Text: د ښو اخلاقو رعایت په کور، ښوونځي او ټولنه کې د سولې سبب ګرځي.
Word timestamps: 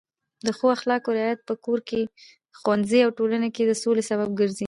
د 0.45 0.47
ښو 0.57 0.65
اخلاقو 0.77 1.15
رعایت 1.17 1.39
په 1.47 1.53
کور، 1.65 1.79
ښوونځي 2.59 2.99
او 3.05 3.09
ټولنه 3.17 3.47
کې 3.55 3.63
د 3.65 3.71
سولې 3.83 4.03
سبب 4.09 4.29
ګرځي. 4.39 4.59